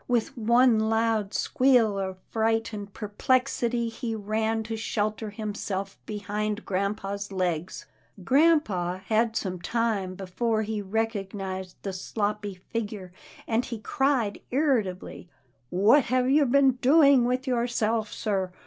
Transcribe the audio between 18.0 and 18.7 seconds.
sir?